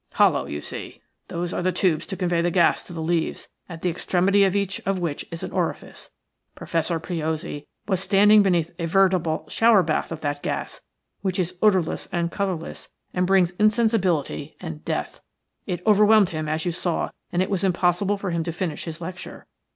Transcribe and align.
"Hollow, 0.13 0.47
you 0.47 0.63
see. 0.63 0.99
Those 1.27 1.53
are 1.53 1.61
the 1.61 1.71
tubes 1.71 2.07
to 2.07 2.17
convey 2.17 2.41
the 2.41 2.49
gas 2.49 2.83
to 2.85 2.91
the 2.91 3.03
leaves, 3.03 3.49
at 3.69 3.83
the 3.83 3.89
extremity 3.91 4.43
of 4.43 4.55
each 4.55 4.79
of 4.83 4.97
which 4.97 5.27
is 5.29 5.43
an 5.43 5.51
orifice. 5.51 6.09
Professor 6.55 6.99
Piozzi 6.99 7.67
was 7.87 7.99
standing 7.99 8.41
beneath 8.41 8.71
a 8.79 8.87
veritable 8.87 9.45
shower 9.47 9.83
bath 9.83 10.11
of 10.11 10.21
that 10.21 10.41
gas, 10.41 10.81
which 11.21 11.37
is 11.37 11.55
odourless 11.61 12.07
and 12.11 12.31
colourless, 12.31 12.89
and 13.13 13.27
brings 13.27 13.51
insensibility 13.59 14.55
and 14.59 14.83
death. 14.83 15.21
It 15.67 15.85
overwhelmed 15.85 16.29
him, 16.31 16.49
as 16.49 16.65
you 16.65 16.71
saw, 16.71 17.11
and 17.31 17.43
it 17.43 17.49
was 17.51 17.63
impossible 17.63 18.17
for 18.17 18.31
him 18.31 18.43
to 18.45 18.51
finish 18.51 18.85
his 18.85 19.01
lecture. 19.01 19.45